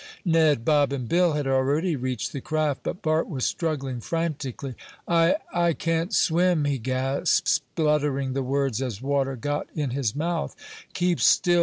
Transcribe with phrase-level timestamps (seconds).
[0.25, 4.73] Ned, Bob and Bill had already reached the craft, but Bart was struggling frantically.
[5.07, 10.55] "I I can't swim!" he gasped, spluttering the words as water got in his mouth.
[10.95, 11.59] "Keep still!"